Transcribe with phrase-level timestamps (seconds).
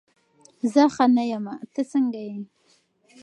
[0.73, 2.37] زه ښه نه یمه، ته څنګه یې؟